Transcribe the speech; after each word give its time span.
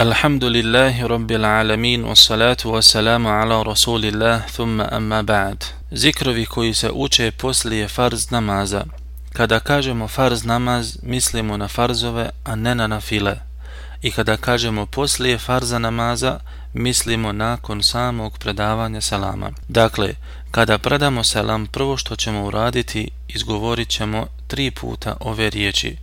الحمد 0.00 0.44
لله 0.44 1.06
رب 1.06 1.30
العالمين 1.30 2.04
والصلاة 2.04 2.56
والسلام 2.64 3.26
على 3.26 3.62
رسول 3.62 4.04
الله 4.04 4.38
ثم 4.38 4.80
أما 4.80 5.22
بعد 5.22 5.64
Zikrovi 5.92 6.46
koji 6.46 6.74
se 6.74 6.90
uče 6.90 7.30
poslije 7.30 7.88
farz 7.88 8.30
namaza. 8.30 8.84
Kada 9.32 9.60
kažemo 9.60 10.08
farz 10.08 10.44
namaz 10.44 10.96
mislimo 11.02 11.56
na 11.56 11.68
farzove 11.68 12.30
a 12.44 12.54
ne 12.54 12.74
na 12.74 12.86
nafile. 12.86 13.36
I 14.02 14.10
kada 14.10 14.36
kažemo 14.36 14.86
poslije 14.86 15.38
farza 15.38 15.78
namaza 15.78 16.40
mislimo 16.74 17.32
nakon 17.32 17.82
samog 17.82 18.38
predavanja 18.38 19.00
selama 19.00 19.50
dakle 19.68 20.14
kada 20.50 20.78
predamo 20.78 21.24
selam 21.24 21.66
prvo 21.66 21.96
što 21.96 22.16
ćemo 22.16 22.44
uraditi 22.44 23.10
izgovorit 23.28 23.88
ćemo 23.88 24.26
tri 24.46 24.70
puta 24.70 25.16
ove 25.20 25.50
riječi. 25.50 25.96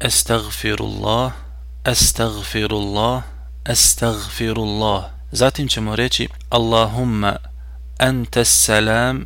Estagfirullah 0.00 1.45
Astaghfirullah, 1.86 3.22
astaghfirullah. 3.64 5.04
Zatim 5.32 5.68
ćemo 5.68 5.96
reći 5.96 6.28
Allahumma 6.50 7.36
anta 7.98 8.44
salam 8.44 9.24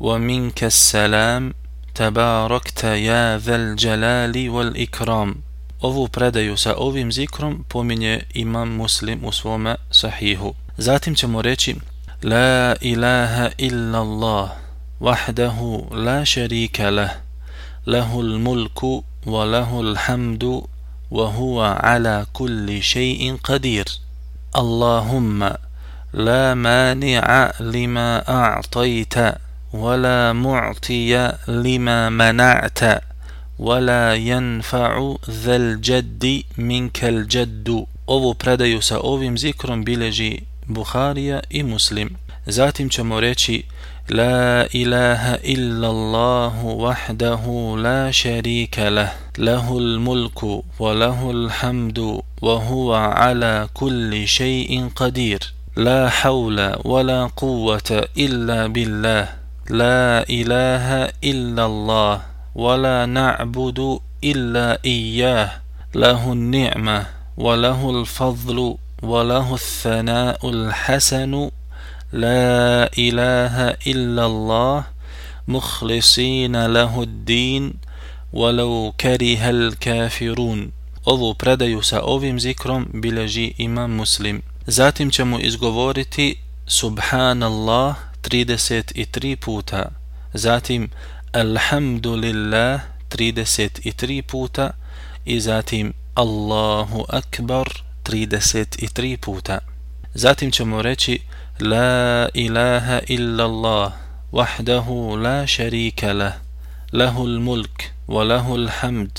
wa 0.00 0.18
minka 0.18 0.70
salam 0.70 1.52
tabarakta 1.92 2.94
ya 2.94 3.38
zal 3.38 3.76
jalali 3.78 4.48
wal 4.48 4.72
ikram. 4.76 5.42
Ovu 5.80 6.08
predaju 6.08 6.56
sa 6.56 6.74
ovim 6.76 7.12
zikrom 7.12 7.64
pominje 7.68 8.22
imam 8.34 8.68
muslim 8.68 9.24
u 9.24 9.32
svome 9.32 9.76
sahihu. 9.90 10.54
Zatim 10.76 11.14
ćemo 11.14 11.42
reći 11.42 11.74
La 12.22 12.76
ilaha 12.80 13.50
illa 13.56 13.98
Allah 13.98 14.50
wahdahu 15.00 15.94
la 15.94 16.24
sharika 16.24 16.90
lah 16.90 17.10
lahul 17.86 18.38
mulku 18.38 19.04
wa 19.26 19.44
lahul 19.44 19.96
hamdu 19.96 20.68
وهو 21.10 21.62
على 21.62 22.26
كل 22.32 22.82
شيء 22.82 23.36
قدير. 23.44 23.84
اللهم 24.56 25.50
لا 26.12 26.54
مانع 26.54 27.52
لما 27.60 28.28
أعطيت 28.28 29.14
ولا 29.72 30.32
معطي 30.32 31.32
لما 31.48 32.08
منعت 32.08 32.80
ولا 33.58 34.14
ينفع 34.14 35.14
ذا 35.30 35.56
الجد 35.56 36.42
منك 36.58 37.04
الجد. 37.04 37.86
Ovu 38.06 38.34
predaju 38.34 38.82
sa 38.82 39.00
ovim 39.00 39.38
zikrom 39.38 39.84
bileži 39.84 40.40
Buharija 40.66 41.40
i 41.50 41.62
Muslim. 41.62 42.16
Zatim 42.46 42.88
ćemo 42.88 43.20
reći 43.20 43.64
لا 44.10 44.66
إله 44.74 45.34
إلا 45.34 45.88
الله 45.90 46.64
وحده 46.64 47.74
لا 47.76 48.10
شريك 48.10 48.78
له 48.78 49.27
له 49.38 49.78
الملك 49.78 50.42
وله 50.78 51.30
الحمد 51.30 52.20
وهو 52.42 52.94
على 52.94 53.68
كل 53.74 54.28
شيء 54.28 54.90
قدير. 54.96 55.54
لا 55.76 56.08
حول 56.08 56.74
ولا 56.84 57.30
قوة 57.36 58.08
إلا 58.18 58.66
بالله. 58.66 59.28
لا 59.70 60.26
إله 60.30 61.14
إلا 61.24 61.66
الله 61.66 62.22
ولا 62.54 63.06
نعبد 63.06 63.98
إلا 64.24 64.78
إياه. 64.84 65.50
له 65.94 66.32
النعمة 66.32 67.06
وله 67.36 67.90
الفضل 67.90 68.76
وله 69.02 69.54
الثناء 69.54 70.50
الحسن. 70.50 71.50
لا 72.12 72.90
إله 72.98 73.54
إلا 73.86 74.26
الله. 74.26 74.84
مخلصين 75.48 76.66
له 76.66 77.02
الدين. 77.02 77.87
ولو 78.32 78.92
كره 79.00 79.50
الكافرون 79.50 80.72
ovu 81.04 81.34
predaju 81.34 81.82
sa 81.82 82.02
ovim 82.02 82.40
zikrom 82.40 82.88
bilježi 82.92 83.54
imam 83.58 83.90
muslim. 83.90 84.42
Zatim 84.66 85.10
ćemo 85.10 85.38
izgovoriti 85.40 86.38
Subhanallah 86.66 87.96
33 88.22 89.36
puta. 89.36 89.90
Zatim 90.34 90.90
Alhamdulillah 91.32 92.80
33 93.10 94.22
puta. 94.22 94.70
I 95.24 95.40
zatim 95.40 95.92
Allahu 96.14 97.04
Akbar 97.08 97.68
33 98.04 99.16
puta. 99.16 99.58
Zatim 100.14 100.50
ćemo 100.50 100.82
reći 100.82 101.20
La 101.60 102.28
ilaha 102.34 103.00
illallah 103.06 103.92
wahdahu 104.32 105.16
la 105.16 105.46
sharika 105.46 106.12
lah. 106.12 106.47
له 106.92 107.24
الملك 107.24 107.92
وله 108.08 108.54
الحمد 108.54 109.18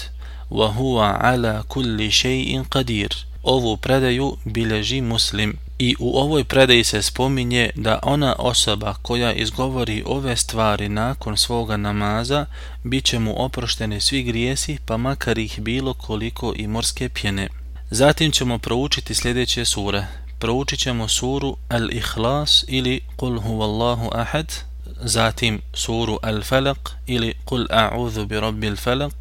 وهو 0.52 1.00
على 1.00 1.64
كل 1.68 2.12
شيء 2.12 2.64
قدير 2.72 3.26
ovu 3.44 3.78
predaju 3.78 4.38
bileži 4.46 5.02
muslim. 5.02 5.58
I 5.80 5.96
u 6.00 6.18
ovoj 6.18 6.44
predaji 6.44 6.84
se 6.84 7.02
spominje 7.02 7.70
da 7.76 8.00
ona 8.04 8.36
osoba 8.40 8.94
koja 9.02 9.34
izgovori 9.34 10.04
ove 10.06 10.36
stvari 10.36 10.90
nakon 10.90 11.38
svoga 11.38 11.78
namaza 11.78 12.46
bit 12.84 13.06
će 13.06 13.20
mu 13.20 13.46
oprošteni 13.46 14.02
svi 14.02 14.24
grijesi 14.24 14.78
pa 14.86 14.98
makar 14.98 15.38
ih 15.38 15.60
bilo 15.62 15.94
koliko 15.94 16.54
i 16.56 16.68
morske 16.68 17.10
pjene. 17.10 17.48
Zatim 17.92 18.32
ćemo 18.32 18.58
proučiti 18.58 19.14
sljedeće 19.16 19.66
sure. 19.66 20.08
Proučit 20.40 20.80
ćemo 20.80 21.08
suru 21.08 21.58
Al-Ikhlas 21.70 22.64
ili 22.68 23.02
Qul 23.18 23.42
huvallahu 23.42 24.10
ahad 24.14 24.69
zatim 25.02 25.62
suru 25.74 26.20
Al-Falaq 26.22 26.90
ili 27.08 27.34
Kul 27.46 27.68
a'udhu 27.70 28.26
bi 28.26 28.40
rabbil 28.40 28.76
falaq 28.76 29.14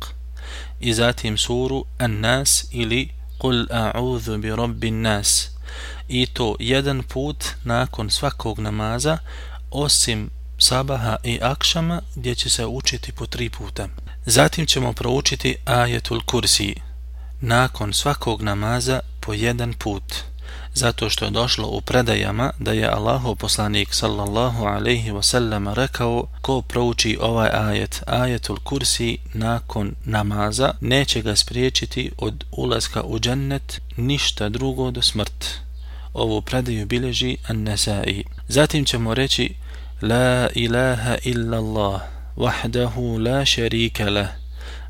i 0.81 0.95
zatim 0.95 1.39
suru 1.39 1.85
An-Nas 1.99 2.65
ili 2.71 3.09
Kul 3.39 3.67
a'udhu 3.71 4.39
bi 4.39 4.57
rabbin 4.57 5.03
nas. 5.03 5.51
I 6.09 6.27
to 6.27 6.57
jedan 6.59 7.03
put 7.03 7.45
nakon 7.65 8.11
svakog 8.11 8.59
namaza, 8.59 9.19
osim 9.71 10.31
sabaha 10.59 11.17
i 11.25 11.39
akšama 11.43 12.03
gdje 12.15 12.35
će 12.35 12.51
se 12.51 12.67
učiti 12.67 13.13
po 13.13 13.27
tri 13.27 13.51
puta. 13.51 13.89
Zatim 14.27 14.67
ćemo 14.67 14.93
proučiti 14.93 15.57
ajetul 15.65 16.21
kursi 16.27 16.75
nakon 17.41 17.93
svakog 17.93 18.43
namaza 18.43 19.01
po 19.21 19.35
jedan 19.35 19.73
put 19.73 20.15
zato 20.75 21.11
što 21.11 21.25
je 21.25 21.31
došlo 21.31 21.69
u 21.69 21.81
predajama 21.81 22.51
da 22.59 22.73
je 22.73 22.89
Allahu 22.89 23.37
poslanik 23.37 23.95
sallallahu 23.95 24.65
alaihi 24.65 25.11
wasallam 25.11 25.75
rekao 25.75 26.27
ko 26.41 26.63
prouči 26.63 27.19
ovaj 27.21 27.51
ajet, 27.53 28.03
ajetul 28.07 28.57
kursi 28.65 29.19
nakon 29.35 29.95
namaza, 30.05 30.75
neće 30.81 31.23
ga 31.23 31.37
spriječiti 31.37 32.11
od 32.19 32.45
ulaska 32.53 33.03
u 33.03 33.19
džennet 33.19 33.81
ništa 33.97 34.49
drugo 34.49 34.91
do 34.91 35.03
smrt. 35.03 35.45
Ovu 36.15 36.43
predaju 36.43 36.87
bileži 36.87 37.37
an-Nasai. 37.49 38.25
Zatim 38.49 38.85
ćemo 38.85 39.15
reći 39.15 39.55
La 40.03 40.49
ilaha 40.55 41.17
illallah, 41.25 42.01
wahdahu 42.37 43.19
la 43.19 43.47
sharika 43.47 44.11
lah, 44.11 44.29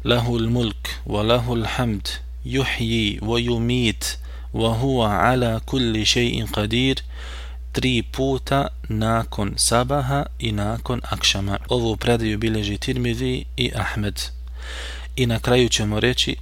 lahul 0.04 0.50
mulk, 0.50 0.88
wa 1.06 1.22
lahul 1.22 1.64
hamd, 1.64 2.08
yuhyi, 2.44 3.20
wa 3.20 3.40
yumit, 3.40 4.18
وهو 4.54 5.02
على 5.02 5.60
كل 5.66 6.06
شيء 6.06 6.46
قدير 6.46 7.04
tri 7.72 8.02
puta 8.02 8.70
nakon 8.88 9.54
sabaha 9.56 10.26
i 10.38 10.52
nakon 10.52 11.00
akšama. 11.04 11.58
Ovu 11.68 11.96
predaju 11.96 12.38
bileži 12.38 12.78
Tirmidhi 12.78 13.44
i 13.56 13.72
Ahmed. 13.76 14.20
I 15.16 15.26
na 15.26 15.38
kraju 15.38 15.68
ćemo 15.68 16.00
reći 16.00 16.36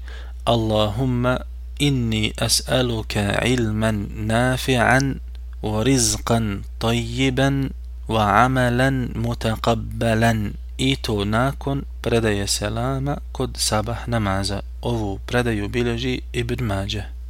Allahumma 0.45 1.37
inni 1.79 2.33
as'aluka 2.37 3.45
ilman 3.45 4.09
nafi'an 4.17 5.15
wa 5.63 5.83
rizqan 5.83 6.63
tayyiban 6.79 7.71
wa 8.09 8.45
amalan 8.45 9.09
mutaqabbalan. 9.15 10.53
I 10.79 10.97
to 10.97 11.25
nakon 11.25 11.85
predaje 12.01 12.47
selama 12.47 13.17
kod 13.33 13.57
sabah 13.59 14.09
namaza. 14.09 14.61
Ovu 14.83 15.19
predaju 15.27 15.69
bileži 15.69 16.21
Ibn 16.33 16.65
Mađah. 16.65 17.16